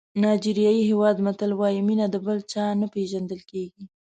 [0.21, 3.83] نایجېریا هېواد متل وایي مینه د بل چا نه پېژندل کېږي.